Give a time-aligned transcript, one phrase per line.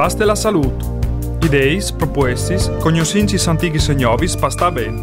[0.00, 0.82] Basta la salute.
[1.44, 4.96] Ideis, propuestis, cognosincis antichis e novis pasta ben.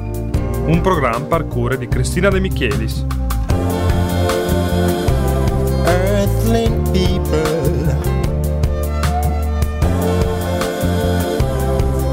[0.65, 3.05] Un programma per cure di Cristina De Michelis.
[5.85, 7.93] Earthling people,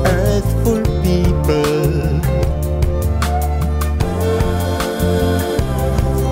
[0.04, 2.20] earthful people,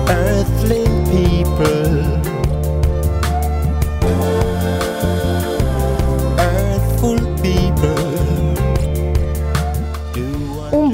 [0.07, 2.32] earthling people,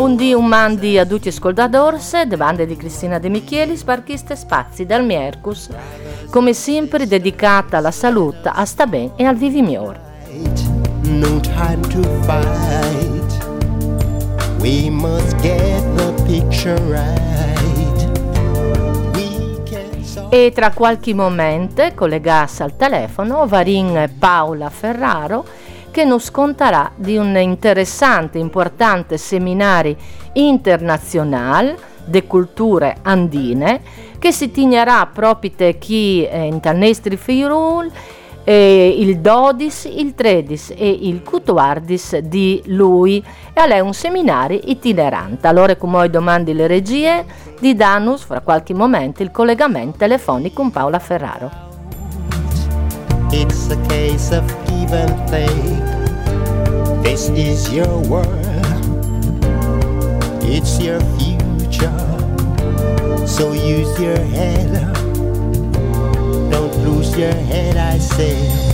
[0.09, 4.87] Un buondì, un mandi a tutti ascoltadores, de bande di Cristina De Micheli, sparchiste spazi
[4.87, 5.69] dal Miercus,
[6.31, 9.99] come sempre dedicata alla salute, a sta ben e al vivi migliore.
[11.03, 13.45] No time to fight.
[14.61, 18.11] We must get the picture right.
[19.69, 25.45] Can E tra qualche momento, collegarsi al telefono, Varin Paola Ferraro,
[25.99, 29.97] che nos scontarà di un interessante, importante seminario
[30.31, 33.81] internazionale de culture andine
[34.17, 37.91] che si tignerà proprio chi eh, in Talnestri Firul
[38.45, 43.21] eh, il 12, il 13 e il 14 di lui
[43.53, 45.47] e è un seminario itinerante.
[45.47, 47.25] Allora come ho domandi le regie
[47.59, 51.68] di Danus fra qualche momento il collegamento telefonico con Paola Ferraro.
[53.31, 57.03] It's a case of give and take.
[57.03, 58.25] This is your world.
[60.43, 61.97] It's your future.
[63.27, 64.71] So use your head.
[66.51, 68.68] Don't lose your head, I say.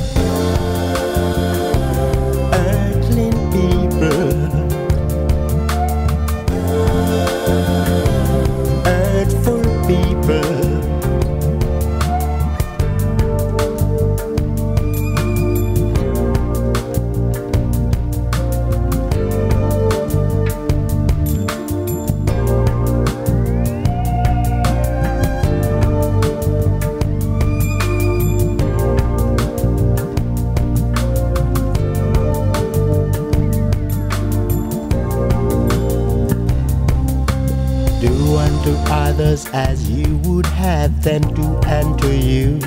[39.35, 42.57] Others as you would have them do unto you.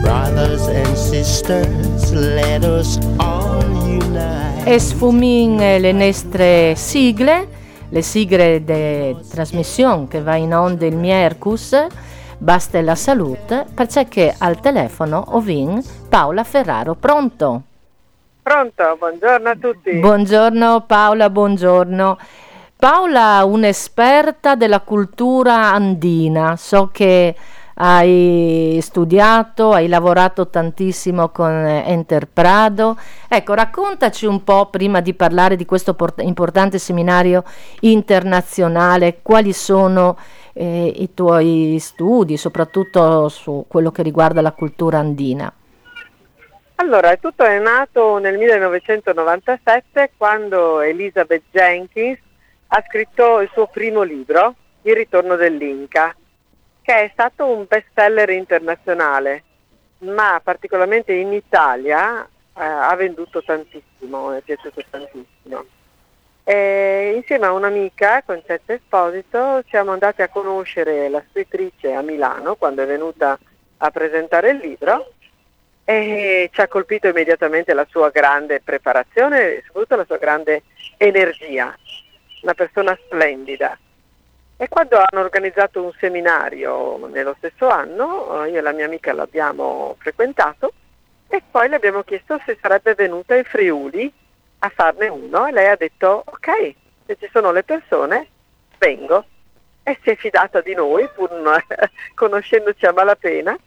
[0.00, 4.64] Brothers and sisters, let us all unite.
[4.64, 7.48] E sfumin eh, le nostre sigle,
[7.88, 11.86] le sigle de trasmissione che va in onda il Miercus,
[12.38, 16.96] Basta la salute, perché al telefono ovin Paola Ferraro.
[16.96, 17.62] Pronto?
[18.42, 20.00] Pronto, buongiorno a tutti.
[20.00, 22.18] Buongiorno Paola, buongiorno.
[22.82, 27.32] Paola, un'esperta della cultura andina, so che
[27.74, 32.98] hai studiato, hai lavorato tantissimo con eh, Enter Prado.
[33.28, 37.44] Ecco, raccontaci un po' prima di parlare di questo port- importante seminario
[37.82, 40.18] internazionale, quali sono
[40.52, 45.52] eh, i tuoi studi, soprattutto su quello che riguarda la cultura andina.
[46.74, 52.18] Allora, tutto è nato nel 1997 quando Elizabeth Jenkins
[52.74, 56.14] ha scritto il suo primo libro, Il ritorno dell'Inca,
[56.80, 59.44] che è stato un bestseller internazionale,
[59.98, 65.64] ma particolarmente in Italia eh, ha venduto tantissimo, è piaciuto tantissimo.
[66.44, 72.82] E insieme a un'amica, Concetta Esposito, siamo andati a conoscere la scrittrice a Milano quando
[72.82, 73.38] è venuta
[73.76, 75.12] a presentare il libro
[75.84, 80.62] e ci ha colpito immediatamente la sua grande preparazione e soprattutto la sua grande
[80.96, 81.76] energia,
[82.42, 83.76] una persona splendida.
[84.56, 89.12] E quando hanno organizzato un seminario nello stesso anno, eh, io e la mia amica
[89.12, 90.72] l'abbiamo frequentato
[91.28, 94.12] e poi le abbiamo chiesto se sarebbe venuta in Friuli
[94.60, 96.74] a farne uno e lei ha detto ok,
[97.06, 98.28] se ci sono le persone
[98.78, 99.24] vengo
[99.82, 101.30] e si è fidata di noi pur
[102.14, 103.58] conoscendoci a malapena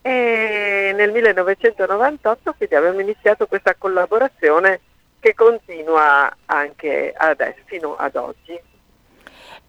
[0.00, 4.80] e nel 1998 quindi abbiamo iniziato questa collaborazione
[5.20, 8.60] che continua anche adesso, fino ad oggi.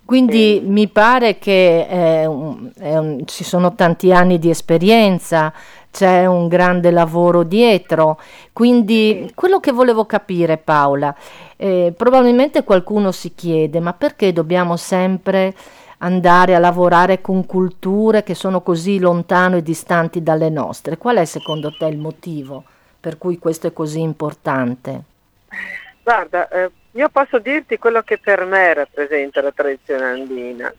[0.06, 0.62] Quindi e...
[0.62, 5.54] mi pare che è un, è un, ci sono tanti anni di esperienza,
[5.92, 8.20] c'è un grande lavoro dietro.
[8.52, 11.16] Quindi quello che volevo capire Paola,
[11.58, 15.54] eh, probabilmente qualcuno si chiede ma perché dobbiamo sempre
[16.00, 20.98] andare a lavorare con culture che sono così lontane e distanti dalle nostre?
[20.98, 22.64] Qual è secondo te il motivo
[23.00, 25.04] per cui questo è così importante?
[26.04, 30.74] Guarda, eh, io posso dirti quello che per me rappresenta la tradizione andina.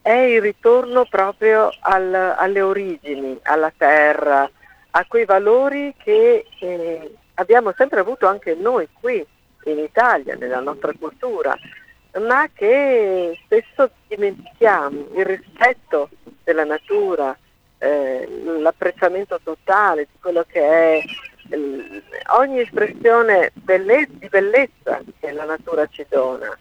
[0.00, 4.50] È il ritorno proprio al, alle origini, alla terra,
[4.90, 9.24] a quei valori che eh, abbiamo sempre avuto anche noi qui
[9.64, 11.56] in Italia, nella nostra cultura,
[12.18, 16.10] ma che spesso dimentichiamo, il rispetto
[16.42, 17.36] della natura,
[17.78, 18.28] eh,
[18.58, 21.02] l'apprezzamento totale di quello che è
[22.36, 26.56] ogni espressione belle- di bellezza che la natura ci dona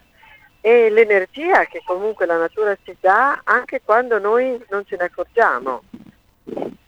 [0.61, 5.83] e l'energia che comunque la natura ci dà anche quando noi non ce ne accorgiamo.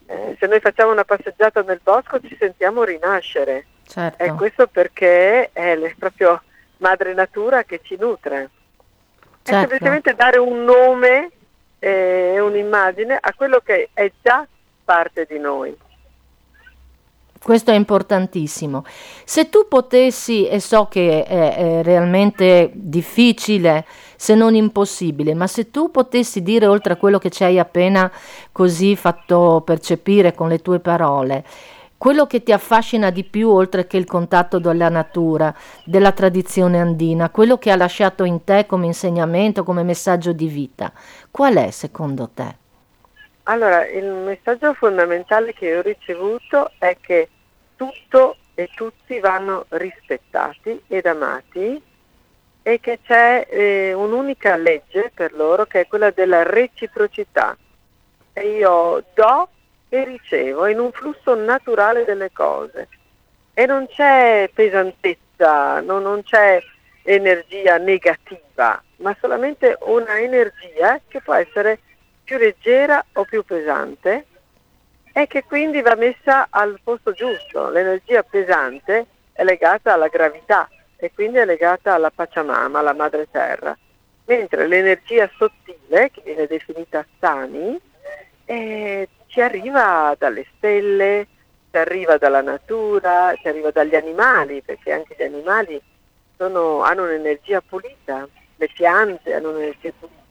[0.05, 3.65] Eh, se noi facciamo una passeggiata nel bosco ci sentiamo rinascere.
[3.85, 4.23] Certo.
[4.23, 6.41] E questo perché è proprio
[6.77, 8.49] madre natura che ci nutre.
[9.41, 9.51] Certo.
[9.51, 11.31] È semplicemente dare un nome
[11.79, 14.47] e eh, un'immagine a quello che è già
[14.85, 15.75] parte di noi.
[17.43, 18.85] Questo è importantissimo.
[19.25, 23.85] Se tu potessi, e so che è, è, realmente difficile,
[24.15, 28.09] se non impossibile, ma se tu potessi dire oltre a quello che ci hai appena
[28.53, 31.43] così fatto percepire con le tue parole,
[31.97, 35.53] quello che ti affascina di più oltre che il contatto della natura,
[35.83, 40.93] della tradizione andina, quello che ha lasciato in te come insegnamento, come messaggio di vita,
[41.29, 42.62] qual è secondo te?
[43.43, 47.27] Allora, il messaggio fondamentale che ho ricevuto è che
[47.75, 51.81] tutto e tutti vanno rispettati ed amati
[52.61, 57.57] e che c'è eh, un'unica legge per loro che è quella della reciprocità.
[58.31, 59.49] E io do
[59.89, 62.87] e ricevo in un flusso naturale delle cose
[63.53, 66.63] e non c'è pesantezza, no, non c'è
[67.03, 71.79] energia negativa, ma solamente una energia che può essere
[72.23, 74.25] più leggera o più pesante
[75.13, 77.69] e che quindi va messa al posto giusto.
[77.69, 83.77] L'energia pesante è legata alla gravità e quindi è legata alla Pachamama, alla madre terra,
[84.25, 87.79] mentre l'energia sottile, che viene definita Sani,
[88.45, 91.27] eh, ci arriva dalle stelle,
[91.69, 95.81] ci arriva dalla natura, ci arriva dagli animali, perché anche gli animali
[96.37, 100.22] sono, hanno un'energia pulita, le piante hanno un'energia pulita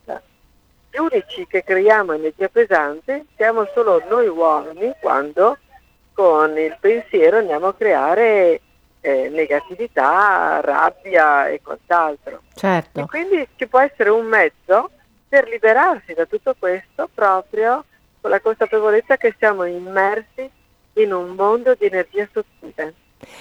[0.93, 5.57] gli unici che creiamo energia pesante siamo solo noi uomini quando
[6.13, 8.61] con il pensiero andiamo a creare
[9.01, 12.43] eh, negatività, rabbia e quant'altro.
[12.53, 12.99] Certo.
[12.99, 14.91] E quindi ci può essere un mezzo
[15.27, 17.83] per liberarsi da tutto questo proprio
[18.21, 20.47] con la consapevolezza che siamo immersi
[20.93, 22.93] in un mondo di energia sottile.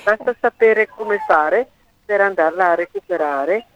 [0.02, 1.68] Basta sapere come fare
[2.02, 3.66] per andarla a recuperare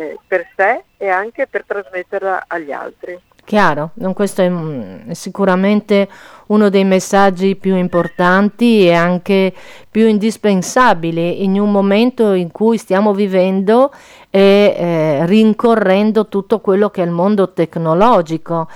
[0.00, 3.18] eh, per sé e anche per trasmetterla agli altri.
[3.44, 6.08] Chiaro, questo è, mm, è, sicuramente
[6.46, 9.52] uno dei messaggi più importanti e anche
[9.90, 13.92] più indispensabili in un momento in cui stiamo vivendo
[14.30, 18.68] e eh, rincorrendo tutto quello che è il mondo tecnologico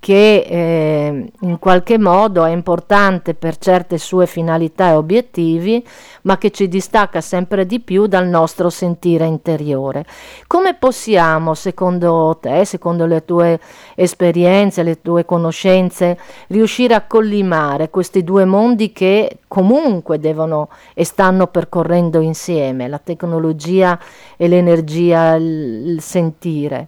[0.00, 5.86] che eh, in qualche modo è importante per certe sue finalità e obiettivi,
[6.22, 10.06] ma che ci distacca sempre di più dal nostro sentire interiore.
[10.46, 13.60] Come possiamo, secondo te, secondo le tue
[13.94, 21.46] esperienze, le tue conoscenze, riuscire a collimare questi due mondi che comunque devono e stanno
[21.48, 24.00] percorrendo insieme, la tecnologia
[24.38, 26.86] e l'energia, il, il sentire?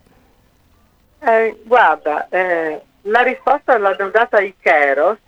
[1.19, 5.19] Eh, guarda, eh la risposta l'hanno data i Keros.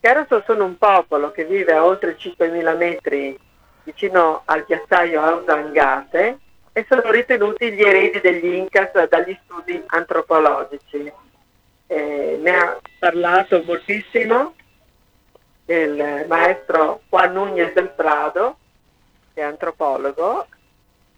[0.00, 3.38] Keros sono un popolo che vive a oltre 5.000 metri
[3.82, 6.38] vicino al ghiacciaio Ausangate
[6.72, 11.12] e sono ritenuti gli eredi degli Incas dagli studi antropologici.
[11.86, 14.54] Eh, ne ha parlato moltissimo
[15.66, 18.56] il maestro Juan Núñez del Prado,
[19.32, 20.46] che è antropologo,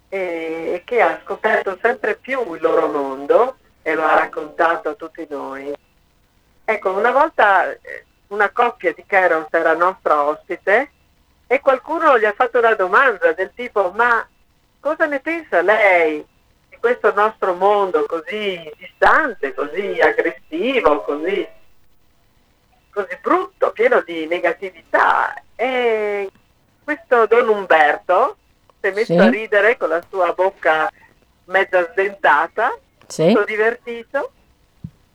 [0.09, 5.25] e che ha scoperto sempre più il loro mondo e lo ha raccontato a tutti
[5.31, 5.73] noi.
[6.64, 10.90] Ecco, una volta eh, una coppia di Keros era nostra ospite
[11.47, 14.26] e qualcuno gli ha fatto una domanda del tipo ma
[14.81, 16.26] cosa ne pensa lei
[16.69, 21.47] di questo nostro mondo così distante, così aggressivo, così,
[22.90, 25.33] così brutto, pieno di negatività?
[25.55, 26.28] E
[26.83, 28.37] questo Don Umberto
[28.81, 29.19] si è messo sì.
[29.21, 30.90] a ridere con la sua bocca
[31.45, 33.28] mezza sdentata sì.
[33.28, 34.32] tutto divertito,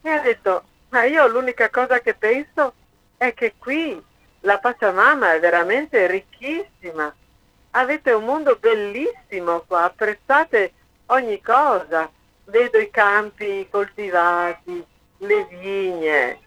[0.01, 2.73] e ha detto, ma io l'unica cosa che penso
[3.17, 4.01] è che qui
[4.41, 7.13] la Pachamama è veramente ricchissima,
[7.71, 10.73] avete un mondo bellissimo qua, apprezzate
[11.07, 12.09] ogni cosa,
[12.45, 14.83] vedo i campi coltivati,
[15.17, 16.39] le vigne,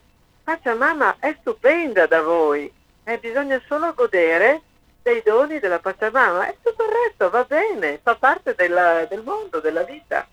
[0.43, 2.71] Pachamama è stupenda da voi,
[3.03, 4.61] eh, bisogna solo godere
[5.01, 6.49] dei doni della Pachamama.
[6.49, 10.27] E tutto il resto va bene, fa parte della, del mondo, della vita.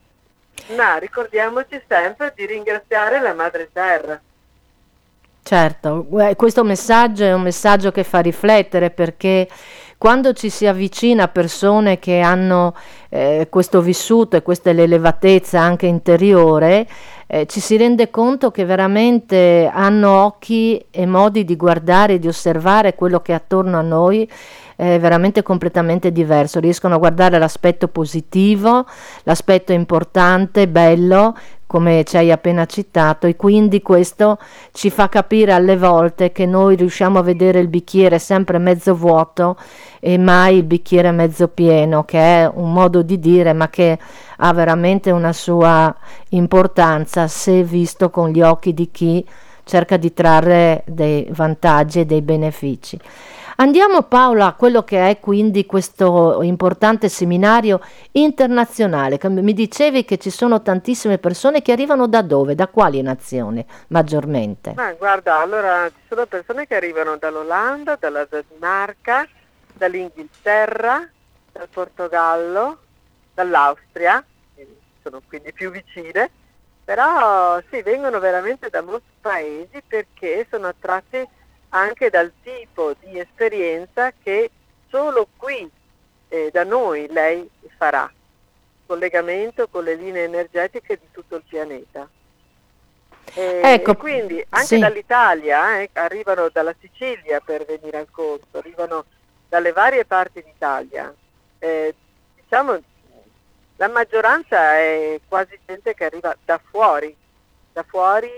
[0.76, 4.20] Ma ricordiamoci sempre di ringraziare la Madre Terra.
[5.44, 6.06] Certo,
[6.36, 9.48] questo messaggio è un messaggio che fa riflettere perché
[9.98, 12.74] quando ci si avvicina a persone che hanno
[13.08, 16.86] eh, questo vissuto e questa elevatezza anche interiore,
[17.26, 22.28] eh, ci si rende conto che veramente hanno occhi e modi di guardare e di
[22.28, 24.28] osservare quello che è attorno a noi
[24.76, 28.86] è veramente completamente diverso, riescono a guardare l'aspetto positivo,
[29.24, 31.36] l'aspetto importante, bello,
[31.66, 34.38] come ci hai appena citato, e quindi questo
[34.72, 39.56] ci fa capire alle volte che noi riusciamo a vedere il bicchiere sempre mezzo vuoto
[39.98, 43.98] e mai il bicchiere mezzo pieno, che è un modo di dire, ma che
[44.36, 45.94] ha veramente una sua
[46.30, 49.26] importanza se visto con gli occhi di chi
[49.64, 52.98] cerca di trarre dei vantaggi e dei benefici.
[53.62, 59.20] Andiamo Paola a quello che è quindi questo importante seminario internazionale.
[59.28, 64.72] Mi dicevi che ci sono tantissime persone che arrivano da dove, da quali nazioni maggiormente?
[64.74, 69.28] Ma guarda, allora ci sono persone che arrivano dall'Olanda, dalla Danimarca,
[69.74, 71.08] dall'Inghilterra,
[71.52, 72.78] dal Portogallo,
[73.32, 74.24] dall'Austria,
[75.04, 76.28] sono quindi più vicine,
[76.84, 81.24] però sì, vengono veramente da molti paesi perché sono attratti
[81.74, 84.50] anche dal tipo di esperienza che
[84.88, 85.70] solo qui
[86.28, 88.10] eh, da noi lei farà,
[88.86, 92.08] collegamento con le linee energetiche di tutto il pianeta.
[93.34, 94.78] E, ecco, e quindi anche sì.
[94.78, 99.06] dall'Italia, eh, arrivano dalla Sicilia per venire al corso, arrivano
[99.48, 101.12] dalle varie parti d'Italia.
[101.58, 101.94] Eh,
[102.36, 102.78] diciamo,
[103.76, 107.16] la maggioranza è quasi gente che arriva da fuori,
[107.72, 108.30] da fuori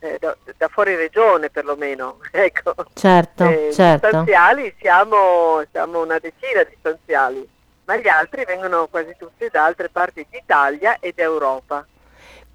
[0.00, 2.18] eh, da, da, fuori regione perlomeno.
[2.30, 2.74] ecco.
[2.94, 4.08] Certo, eh, certo.
[4.08, 7.48] Stanziali siamo, siamo una decina di stanziali,
[7.84, 11.86] ma gli altri vengono quasi tutti da altre parti d'Italia ed Europa.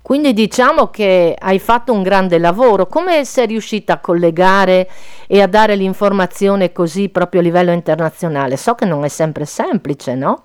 [0.02, 2.88] Quindi diciamo che hai fatto un grande lavoro.
[2.88, 4.90] Come sei riuscita a collegare
[5.28, 8.58] e a dare l'informazione così proprio a livello internazionale?
[8.58, 10.44] So che non è sempre semplice, no?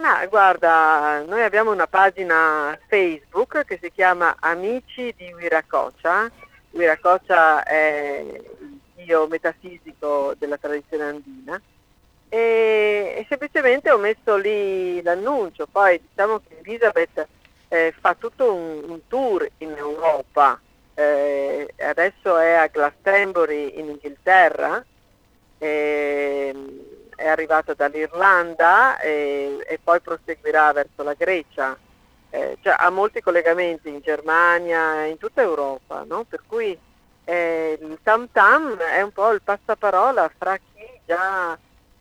[0.00, 6.30] Ma guarda, noi abbiamo una pagina Facebook che si chiama Amici di Wiracocha.
[6.70, 11.60] Wiracocha è il dio metafisico della tradizione andina
[12.30, 15.66] e, e, semplicemente ho messo lì l'annuncio.
[15.66, 17.28] Poi diciamo che Elisabeth
[17.68, 20.58] eh, fa tutto un, un, tour in Europa,
[20.94, 24.82] eh, adesso è a Glastonbury in Inghilterra.
[27.30, 31.76] Arrivato dall'Irlanda e, e, poi proseguirà verso la Grecia.
[32.30, 36.24] Eh, cioè, ha molti collegamenti in Germania, in tutta Europa, no?
[36.24, 36.78] per cui
[37.24, 41.58] eh, il Tam Tam è un po' il passaparola fra chi già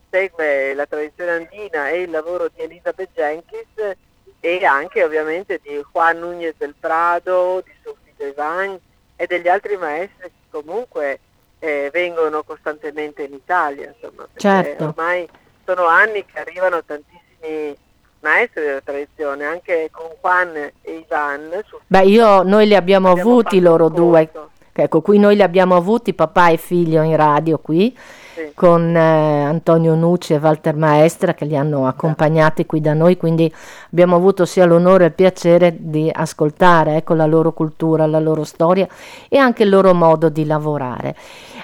[0.09, 3.95] segue la tradizione andina e il lavoro di Elizabeth Jenkins
[4.39, 8.79] e anche ovviamente di Juan Núñez del Prado, di Sophie Devane
[9.15, 11.19] e degli altri maestri che comunque
[11.59, 14.85] eh, vengono costantemente in Italia, insomma, certo.
[14.85, 15.27] ormai
[15.65, 17.75] sono anni che arrivano tantissimi
[18.21, 21.63] maestri della tradizione, anche con Juan e Ivan.
[21.87, 24.29] Beh, io, noi li abbiamo, abbiamo avuti loro due,
[24.73, 27.95] ecco, qui noi li abbiamo avuti papà e figlio in radio qui
[28.53, 33.53] con eh, Antonio Nucci e Walter Maestra che li hanno accompagnati qui da noi, quindi
[33.91, 38.43] abbiamo avuto sia l'onore e il piacere di ascoltare ecco, la loro cultura, la loro
[38.43, 38.87] storia
[39.27, 41.15] e anche il loro modo di lavorare.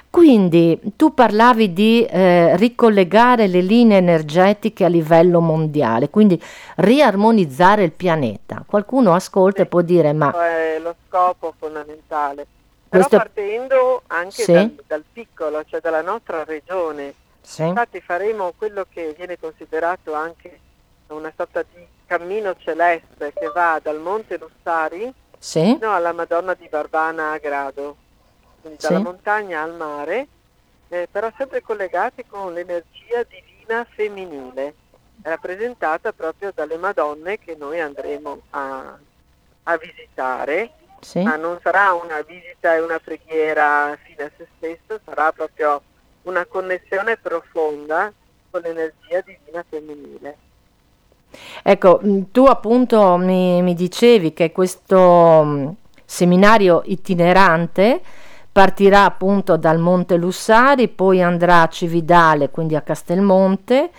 [0.10, 6.42] Quindi tu parlavi di eh, ricollegare le linee energetiche a livello mondiale, quindi
[6.78, 8.64] riarmonizzare il pianeta.
[8.66, 10.32] Qualcuno ascolta e può dire ma...
[10.32, 12.48] È lo scopo fondamentale.
[12.96, 13.18] Però Questo...
[13.18, 14.54] partendo anche sì.
[14.54, 17.14] dal, dal, piccolo, cioè dalla nostra regione.
[17.42, 17.64] Sì.
[17.64, 20.60] Infatti faremo quello che viene considerato anche
[21.08, 25.60] una sorta di cammino celeste che va dal Monte Lussari sì.
[25.60, 27.98] fino alla Madonna di Barbana a Grado,
[28.62, 30.28] quindi dalla montagna al mare,
[30.88, 34.74] eh, però sempre collegati con l'energia divina femminile,
[35.22, 38.98] rappresentata proprio dalle Madonne che noi andremo a,
[39.64, 41.22] a visitare sì.
[41.24, 45.82] ma non sarà una visita e una preghiera fine a se stesso, sarà proprio
[46.24, 48.12] una connessione profonda
[48.50, 50.38] con l'energia divina femminile.
[51.64, 55.70] Ecco, mm, tu appunto mi, mi dicevi che questo mm,
[56.06, 58.02] seminario itinerante
[58.52, 63.92] partirà appunto dal Monte Lussari, poi andrà a Cividale, quindi a Castelmonte,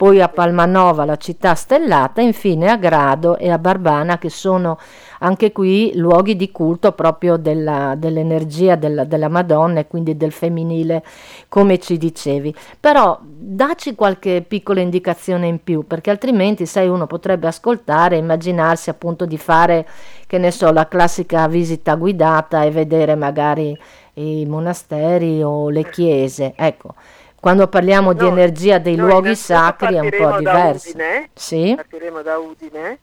[0.00, 4.78] poi a Palmanova, la città stellata, e infine a Grado e a Barbana, che sono
[5.18, 11.04] anche qui luoghi di culto proprio della, dell'energia della, della, Madonna e quindi del femminile,
[11.48, 12.54] come ci dicevi.
[12.80, 18.88] Però dacci qualche piccola indicazione in più, perché altrimenti, sai, uno potrebbe ascoltare e immaginarsi
[18.88, 19.86] appunto di fare,
[20.26, 23.78] che ne so, la classica visita guidata e vedere magari
[24.14, 26.54] i monasteri o le chiese.
[26.56, 26.94] Ecco.
[27.40, 30.90] Quando parliamo no, di energia dei luoghi sacri è un po' diverso.
[30.90, 31.72] Udine, sì?
[31.74, 32.98] Partiremo da Udine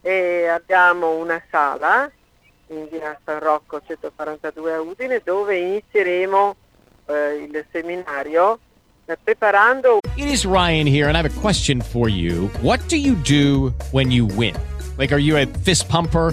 [0.00, 2.08] e abbiamo una sala
[2.68, 6.54] in via San Rocco 142 a Udine dove inizieremo
[7.06, 8.60] eh, il seminario
[9.06, 9.98] eh, preparando.
[10.14, 12.50] It is Ryan here and I have a question for you.
[12.60, 14.54] What do you do when you win?
[14.96, 16.32] Like are you a fist pumper?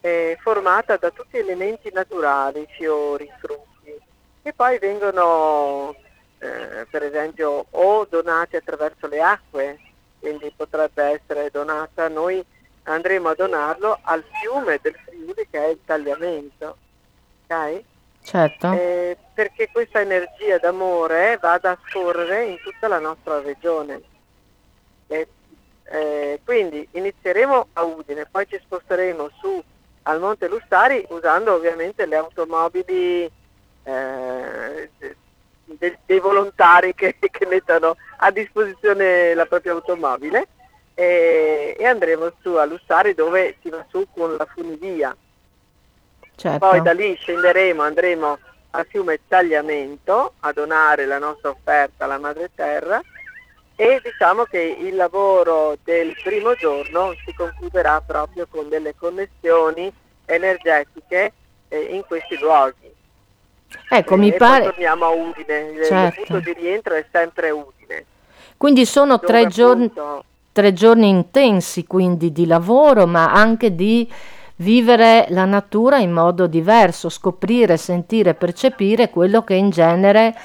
[0.00, 3.96] è formata da tutti elementi naturali, fiori, frutti,
[4.42, 5.94] che poi vengono
[6.38, 9.78] eh, per esempio o donati attraverso le acque,
[10.18, 12.44] quindi potrebbe essere donata, noi
[12.84, 16.76] andremo a donarlo al fiume del Friuli che è il tagliamento,
[17.46, 17.82] ok?
[18.22, 18.72] Certo.
[18.72, 24.00] Eh, perché questa energia d'amore vada a scorrere in tutta la nostra regione.
[25.06, 25.28] Eh,
[25.84, 29.62] eh, quindi inizieremo a Udine, poi ci sposteremo su
[30.02, 33.30] al Monte Lustari usando ovviamente le automobili
[33.82, 34.90] eh,
[35.64, 40.48] dei, dei volontari che, che, mettono a disposizione la propria automobile
[40.94, 45.16] e, e, andremo su a Lustari dove si va su con la funivia.
[46.36, 46.58] Certo.
[46.58, 48.38] Poi da lì scenderemo, andremo
[48.70, 53.00] al fiume Tagliamento a donare la nostra offerta alla Madre Terra
[53.80, 59.90] e diciamo che il lavoro del primo giorno si concluderà proprio con delle connessioni
[60.26, 61.32] energetiche
[61.68, 62.92] eh, in questi luoghi.
[63.88, 64.64] Ecco, e mi pare...
[64.64, 66.20] torniamo a Udine, certo.
[66.20, 68.04] il punto di rientro è sempre Udine.
[68.58, 70.24] Quindi sono tre giorni, appunto...
[70.52, 74.06] tre giorni intensi quindi di lavoro, ma anche di
[74.56, 80.36] vivere la natura in modo diverso, scoprire, sentire, percepire quello che in genere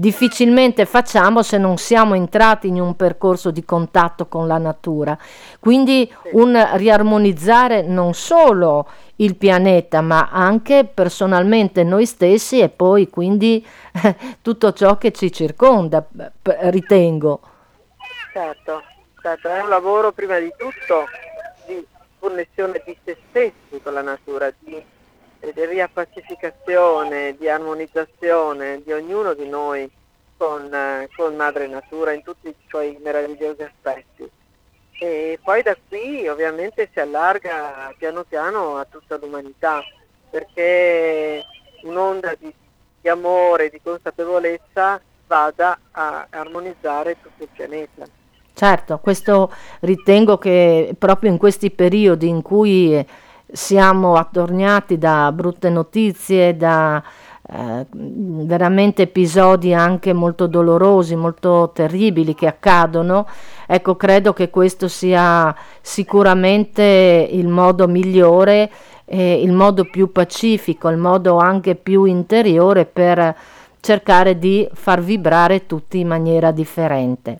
[0.00, 5.16] difficilmente facciamo se non siamo entrati in un percorso di contatto con la natura.
[5.60, 13.64] Quindi un riarmonizzare non solo il pianeta, ma anche personalmente noi stessi e poi quindi
[14.40, 16.02] tutto ciò che ci circonda,
[16.42, 17.40] ritengo.
[18.32, 18.82] Certo,
[19.20, 21.04] certo, è un lavoro prima di tutto
[21.66, 21.86] di
[22.18, 24.82] connessione di se stessi con la natura, di
[25.40, 29.90] di riappacificazione, di armonizzazione di ognuno di noi
[30.36, 34.30] con, eh, con Madre Natura in tutti i suoi meravigliosi aspetti.
[34.98, 39.82] E poi da qui ovviamente si allarga piano piano a tutta l'umanità,
[40.28, 41.42] perché
[41.82, 42.52] un'onda di,
[43.00, 48.04] di amore, di consapevolezza vada a armonizzare tutto il pianeta.
[48.52, 49.50] Certo, questo
[49.80, 53.06] ritengo che proprio in questi periodi in cui
[53.52, 57.02] siamo attorniati da brutte notizie, da
[57.52, 63.26] eh, veramente episodi anche molto dolorosi, molto terribili che accadono,
[63.66, 68.70] ecco credo che questo sia sicuramente il modo migliore,
[69.04, 73.36] eh, il modo più pacifico, il modo anche più interiore per
[73.80, 77.38] cercare di far vibrare tutti in maniera differente.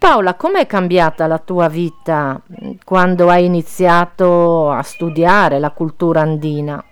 [0.00, 6.82] Paola, com'è cambiata la tua vita mm, quando hai iniziato a studiare la cultura andina?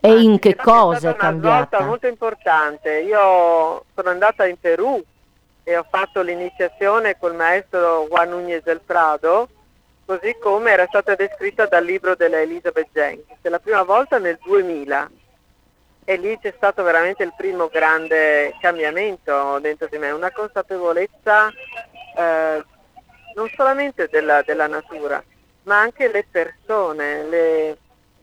[0.00, 1.76] E ah, in che cosa è, è cambiata?
[1.76, 2.98] È una molto importante.
[3.02, 5.00] Io sono andata in Perù
[5.62, 9.48] e ho fatto l'iniziazione col maestro Juan Núñez del Prado,
[10.04, 15.10] così come era stata descritta dal libro della Elizabeth Jenkins, la prima volta nel 2000
[16.04, 21.48] e lì c'è stato veramente il primo grande cambiamento dentro di me, una consapevolezza
[22.16, 22.64] eh,
[23.34, 25.22] non solamente della, della, natura,
[25.62, 27.24] ma anche le persone.
[27.24, 27.78] Le...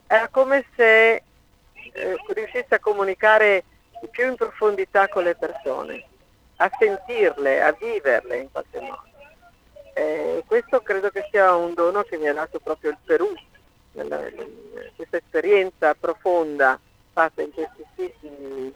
[0.07, 3.63] Era come se eh, riuscissi a comunicare
[4.11, 6.03] più in profondità con le persone,
[6.57, 9.07] a sentirle, a viverle in qualche modo.
[9.93, 13.33] Eh, questo credo che sia un dono che mi ha dato proprio il Perù,
[14.95, 16.79] questa esperienza profonda
[17.19, 18.73] fatta in questi siti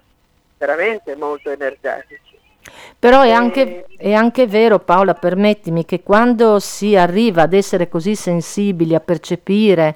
[0.57, 2.37] veramente molto energetici.
[2.99, 8.15] Però è anche, è anche, vero, Paola, permettimi, che quando si arriva ad essere così
[8.15, 9.95] sensibili, a percepire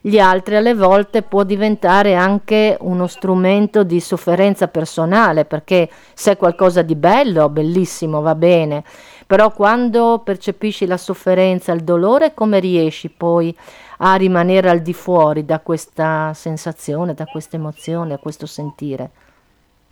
[0.00, 6.36] gli altri, alle volte può diventare anche uno strumento di sofferenza personale, perché se è
[6.36, 8.84] qualcosa di bello, bellissimo, va bene,
[9.26, 13.54] però quando percepisci la sofferenza, il dolore, come riesci poi
[13.98, 19.10] a rimanere al di fuori da questa sensazione, da questa emozione, da questo sentire?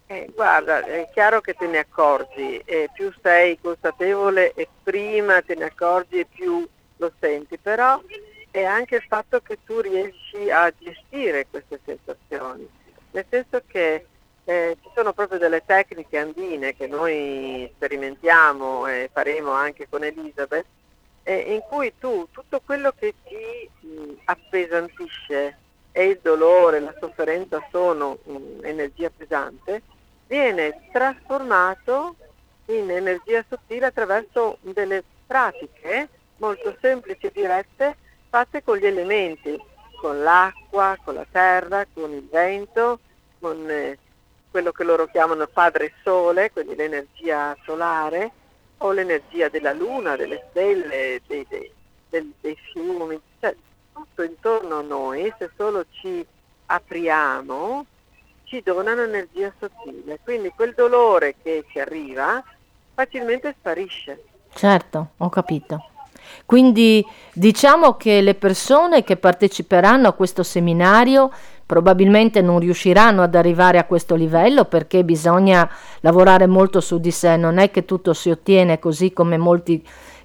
[0.07, 5.55] Eh, guarda, è chiaro che te ne accorgi, e più sei consapevole e prima te
[5.55, 8.01] ne accorgi e più lo senti, però
[8.51, 12.69] è anche il fatto che tu riesci a gestire queste sensazioni,
[13.13, 14.07] nel senso che
[14.45, 20.67] eh, ci sono proprio delle tecniche andine che noi sperimentiamo e faremo anche con Elisabeth,
[21.25, 25.57] eh, in cui tu tutto quello che ti mh, appesantisce
[25.91, 29.83] e il dolore, la sofferenza sono mh, energia pesante,
[30.27, 32.17] viene trasformato
[32.67, 37.97] in energia sottile attraverso delle pratiche molto semplici e dirette
[38.29, 39.57] fatte con gli elementi,
[40.01, 42.99] con l'acqua, con la terra, con il vento,
[43.39, 43.99] con eh,
[44.51, 48.31] quello che loro chiamano padre sole, quindi l'energia solare,
[48.85, 53.57] o l'energia della luna, delle stelle, dei, dei, dei, fiumi, cioè
[53.93, 56.25] tutto intorno a noi, se solo ci
[56.67, 57.87] apriamo,
[58.45, 60.19] ci donano energia sottile.
[60.23, 62.45] Quindi quel dolore che ci arriva
[62.93, 64.23] facilmente sparisce.
[64.53, 65.89] Certo, ho capito.
[66.45, 71.33] Quindi diciamo che le persone che parteciperanno a questo seminario
[71.67, 75.69] probabilmente non riusciranno ad arrivare a questo livello perché bisogna
[76.01, 79.85] lavorare molto su di sé, non è che tutto si ottiene così come molti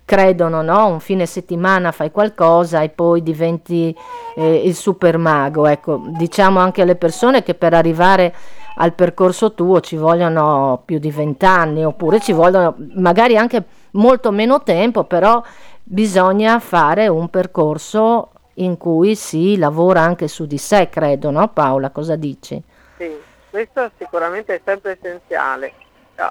[0.10, 0.88] credono, no?
[0.88, 3.96] Un fine settimana fai qualcosa e poi diventi
[4.36, 5.68] eh, il super mago.
[5.68, 8.34] Ecco, diciamo anche alle persone che per arrivare
[8.78, 14.64] al percorso tuo ci vogliono più di vent'anni, oppure ci vogliono magari anche molto meno
[14.64, 15.44] tempo, però
[15.84, 21.90] bisogna fare un percorso in cui si lavora anche su di sé, credo, no Paola?
[21.90, 22.62] Cosa dici?
[22.98, 23.12] Sì,
[23.50, 25.74] questo sicuramente è sempre essenziale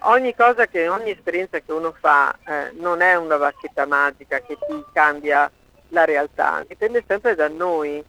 [0.02, 4.58] ogni cosa che, ogni esperienza che uno fa eh, non è una bacchetta magica che
[4.66, 5.50] ti cambia
[5.88, 8.04] la realtà, dipende sempre da noi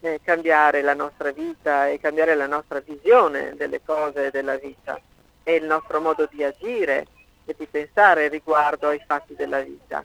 [0.00, 5.00] eh, cambiare la nostra vita e cambiare la nostra visione delle cose della vita
[5.42, 7.06] e il nostro modo di agire
[7.44, 10.04] e di pensare riguardo ai fatti della vita.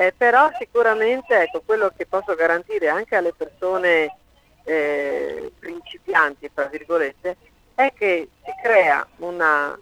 [0.00, 4.16] Eh, però sicuramente ecco, quello che posso garantire anche alle persone
[4.64, 7.36] eh, principianti, tra virgolette,
[7.74, 9.78] è che si crea una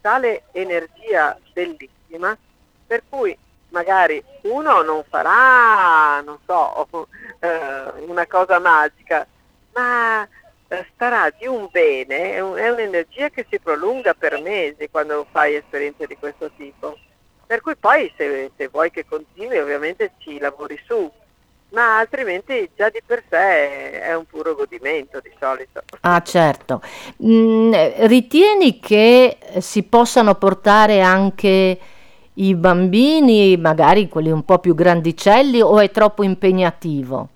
[0.00, 2.38] tale energia bellissima
[2.86, 3.36] per cui
[3.70, 6.86] magari uno non farà, non so,
[7.40, 9.26] eh, una cosa magica,
[9.74, 10.22] ma
[10.68, 12.40] eh, starà di un bene, è, è
[12.70, 16.96] un'energia che si prolunga per mesi quando fai esperienze di questo tipo.
[17.48, 21.10] Per cui poi se, se vuoi che continui ovviamente ci lavori su,
[21.70, 25.82] ma altrimenti già di per sé è un puro godimento di solito.
[26.00, 26.82] Ah certo.
[27.24, 31.78] Mm, ritieni che si possano portare anche
[32.34, 37.28] i bambini, magari quelli un po' più grandicelli, o è troppo impegnativo?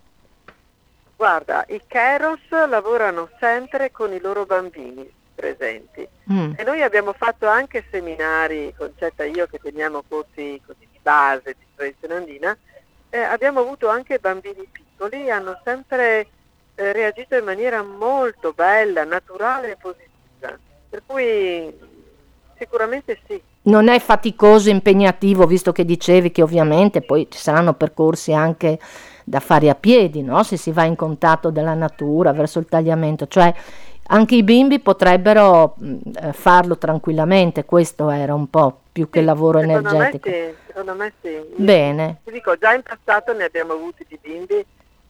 [1.16, 6.52] Guarda, i Keros lavorano sempre con i loro bambini presenti mm.
[6.56, 11.56] e noi abbiamo fatto anche seminari, Concetta e io che teniamo corsi così di base
[11.58, 12.56] di tradizione andina,
[13.10, 16.26] eh, abbiamo avuto anche bambini piccoli, hanno sempre
[16.74, 20.58] eh, reagito in maniera molto bella, naturale e positiva.
[20.88, 21.72] Per cui
[22.58, 23.40] sicuramente sì.
[23.64, 28.78] Non è faticoso, impegnativo, visto che dicevi che ovviamente poi ci saranno percorsi anche
[29.24, 30.42] da fare a piedi, no?
[30.42, 33.54] se si va in contatto della natura verso il tagliamento, cioè
[34.08, 39.60] anche i bimbi potrebbero mh, eh, farlo tranquillamente, questo era un po' più che lavoro
[39.60, 40.28] energetico.
[40.28, 41.40] Me sì, secondo me sì.
[41.56, 42.20] Bene.
[42.24, 44.64] Ti dico, già in passato ne abbiamo avuti di bimbi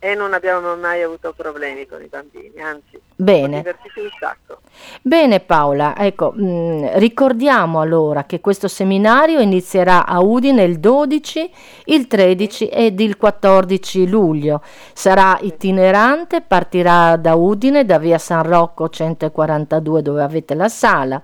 [0.05, 3.59] e non abbiamo mai avuto problemi con i bambini, anzi, Bene.
[3.59, 4.59] divertiti un sacco.
[5.01, 11.51] Bene Paola, ecco, mh, mm, ricordiamo allora che questo seminario inizierà a Udine il 12,
[11.85, 14.61] il 13 ed il 14 luglio.
[14.93, 21.23] Sarà itinerante, partirà da Udine, da via San Rocco 142 dove avete la sala,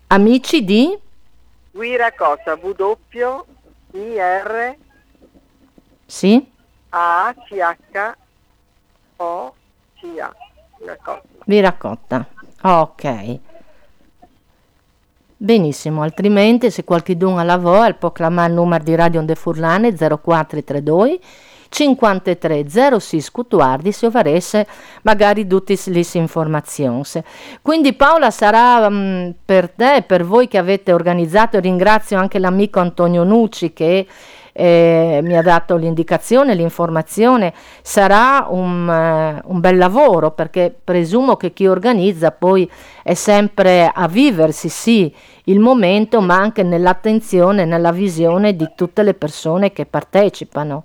[0.08, 0.98] Amici di?
[1.72, 3.44] Viracoccia, W
[3.92, 4.76] I R
[6.06, 6.50] Sì.
[6.90, 8.16] A C H
[9.16, 9.54] O
[9.98, 10.34] C A.
[11.44, 12.26] Viracotta.
[12.62, 13.38] Ok.
[15.36, 19.92] Benissimo, altrimenti se qualcuno ha la voce può chiamare il numero di Radio Onde Furlane
[19.92, 21.18] 0432
[21.72, 24.66] 53 06 scutuardi se avresse
[25.02, 27.02] magari tutte le informazioni.
[27.62, 33.24] Quindi Paola sarà mh, per te per voi che avete organizzato, ringrazio anche l'amico Antonio
[33.24, 34.06] Nucci che
[34.52, 41.54] eh, mi ha dato l'indicazione, l'informazione, sarà un, eh, un, bel lavoro perché presumo che
[41.54, 42.70] chi organizza poi
[43.02, 45.12] è sempre a viversi sì
[45.44, 50.84] il momento ma anche nell'attenzione, nella visione di tutte le persone che partecipano.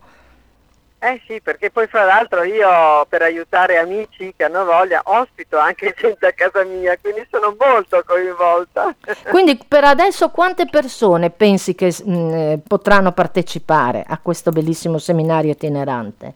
[1.07, 5.95] Eh sì, perché poi fra l'altro io per aiutare amici che hanno voglia ospito anche
[5.97, 8.93] gente a casa mia, quindi sono molto coinvolta.
[9.31, 15.51] Quindi per adesso quante persone pensi che mh, eh, potranno partecipare a questo bellissimo seminario
[15.51, 16.33] itinerante?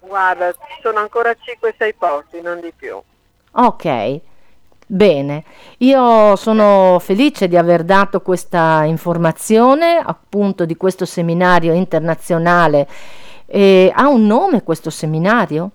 [0.00, 3.00] Guarda, sono ancora 5-6 posti, non di più.
[3.52, 4.20] Ok.
[4.90, 5.44] Bene,
[5.78, 12.86] io sono felice di aver dato questa informazione appunto di questo seminario internazionale
[13.50, 15.70] e ha un nome questo seminario?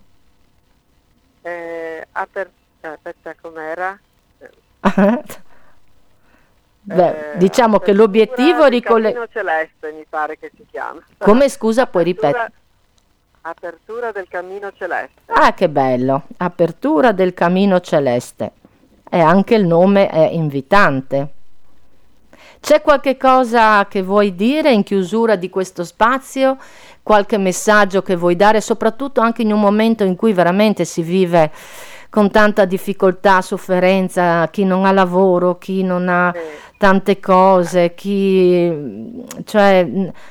[1.42, 4.00] Eh, aper- aspetta, com'era?
[6.86, 9.28] Beh, eh, diciamo che l'obiettivo è ricollegare...
[9.32, 11.02] celeste mi pare che si chiama.
[11.18, 12.52] Come scusa, puoi ripetere?
[13.42, 15.22] Apertura del cammino celeste.
[15.26, 16.28] Ah, che bello!
[16.38, 18.52] Apertura del cammino celeste.
[19.10, 21.28] E anche il nome è invitante.
[22.64, 26.56] C'è qualche cosa che vuoi dire in chiusura di questo spazio?
[27.04, 31.52] Qualche messaggio che vuoi dare, soprattutto anche in un momento in cui veramente si vive
[32.10, 36.34] con tanta difficoltà, sofferenza, chi non ha lavoro, chi non ha
[36.78, 39.86] tante cose, chi cioè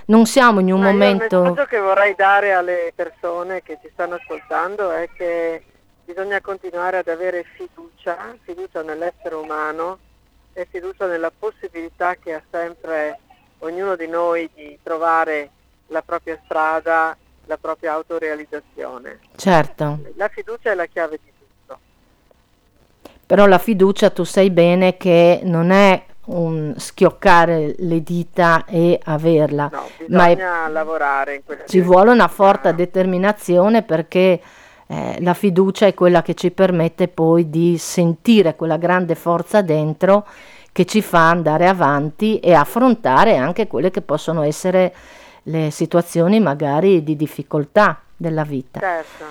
[0.07, 3.91] non siamo in un Ma momento Il messaggio che vorrei dare alle persone che ci
[3.93, 5.63] stanno ascoltando è che
[6.03, 9.99] bisogna continuare ad avere fiducia, fiducia nell'essere umano
[10.53, 13.19] e fiducia nella possibilità che ha sempre
[13.61, 15.51] ognuno di noi di trovare
[15.89, 19.21] la propria strada, la propria autorealizzazione.
[19.37, 19.99] Certo.
[20.17, 21.79] La fiducia è la chiave di tutto.
[23.27, 29.69] Però la fiducia tu sai bene che non è un schioccare le dita e averla,
[29.73, 30.37] no, ma è,
[30.71, 34.41] lavorare in ci vuole una forte determinazione perché
[34.93, 40.27] eh, la fiducia è quella che ci permette poi di sentire quella grande forza dentro
[40.71, 44.95] che ci fa andare avanti e affrontare anche quelle che possono essere
[45.45, 48.81] le situazioni magari di difficoltà della vita.
[48.81, 49.25] Certo,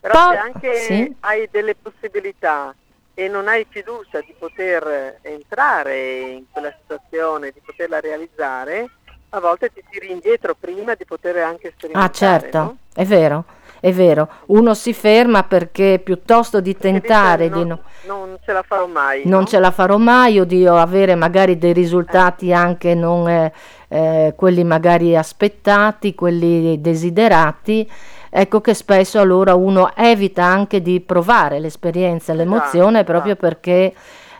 [0.00, 1.16] però Pa- se anche sì.
[1.20, 2.74] hai delle possibilità
[3.12, 8.90] e non hai fiducia di poter entrare in quella situazione, di poterla realizzare,
[9.28, 12.10] a volte ti tiri indietro prima di poter anche sperimentare.
[12.10, 12.76] Ah certo, no?
[12.94, 13.44] è vero,
[13.84, 14.30] è vero.
[14.46, 18.86] Uno si ferma perché piuttosto di tentare dice, di non, no, non ce la farò
[18.86, 19.20] mai.
[19.26, 19.46] non no?
[19.46, 23.52] ce la farò mai o di avere magari dei risultati anche non eh,
[23.88, 27.86] eh, quelli magari aspettati, quelli desiderati,
[28.30, 33.48] ecco che spesso allora uno evita anche di provare l'esperienza, l'emozione Esatto, proprio esatto.
[33.48, 33.94] perché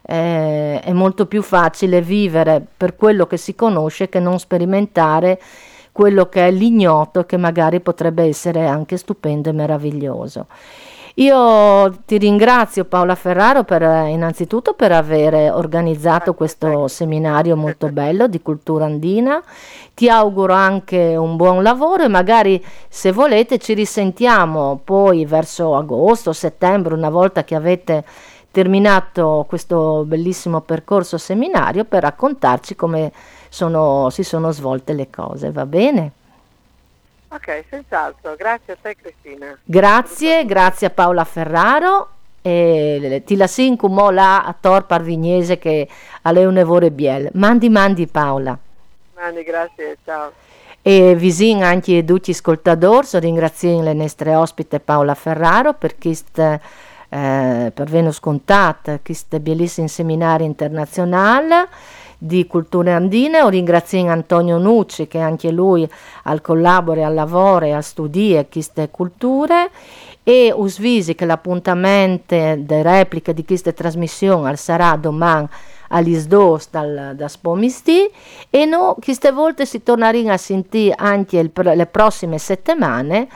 [0.06, 5.38] eh, è molto più facile vivere per quello che si conosce che non sperimentare
[5.94, 10.46] quello che è l'ignoto che magari potrebbe essere anche stupendo e meraviglioso.
[11.18, 18.26] Io ti ringrazio Paola Ferraro per, eh, innanzitutto per aver organizzato questo seminario molto bello
[18.26, 19.40] di cultura andina.
[19.94, 26.32] Ti auguro anche un buon lavoro e magari se volete ci risentiamo poi verso agosto,
[26.32, 28.04] settembre, una volta che avete
[28.50, 33.12] terminato questo bellissimo percorso seminario per raccontarci come
[33.54, 36.10] sono- si sono svolte le cose, va bene?
[37.28, 38.34] Ok, senz'altro.
[38.36, 39.56] Grazie a te Cristina.
[39.62, 42.08] Grazie, grazie a Paola Ferraro
[42.42, 45.88] e ti la sincumo là a Tor Parvignese che
[46.22, 47.30] alle un'evore biel.
[47.34, 48.58] Mandi mandi Paola.
[49.14, 50.32] Mandi, grazie, ciao.
[50.82, 56.60] E visin anche tutti gli ascoltatori, ringrazio le nostre ospite Paola Ferraro per questo
[57.08, 61.68] eh, per Venus Contat, questo bellissimo seminario internazionale
[62.24, 63.42] di culture andine.
[63.42, 65.88] O ringrazio Antonio Nucci che anche lui
[66.24, 69.70] al collabore, al lavoro e a studiare queste culture
[70.22, 75.46] e usvisi che l'appuntamento delle repliche di queste trasmissioni sarà domani
[75.88, 78.10] all'Isdos dal, da Spomisti
[78.48, 83.28] e no, queste volte si tornerà a sentire anche il, le prossime settimane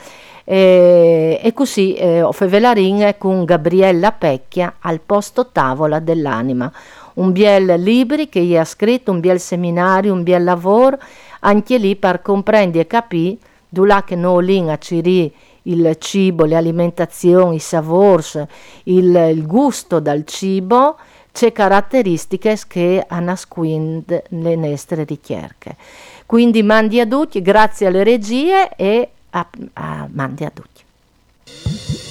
[0.45, 6.73] eh, e così eh, Fevelarin con Gabriella Pecchia al posto tavola dell'anima.
[7.19, 10.99] Un biel libri che gli ha scritto, un biel seminario, un biel lavoro,
[11.41, 13.37] anche lì per comprendere e capire,
[13.71, 18.43] là che noi lì a Ciri il cibo, le alimentazioni, i savors,
[18.85, 20.97] il, il gusto dal cibo,
[21.33, 25.77] c'è caratteristiche che nasconde le nostre ricerche.
[26.25, 32.08] Quindi mandi a tutti, grazie alle regie e a, a mandi a tutti.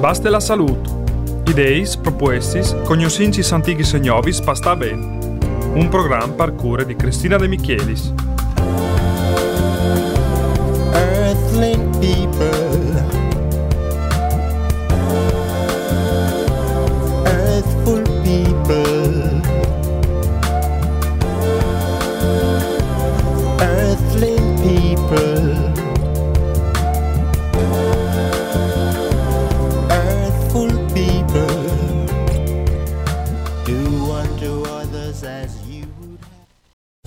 [0.00, 0.90] Basta la salute.
[1.48, 5.00] Ideis, propuestis, cognosincis antichis e novis pasta ben.
[5.74, 8.12] Un programma per cure di Cristina De Michelis.
[10.92, 13.15] Earthling people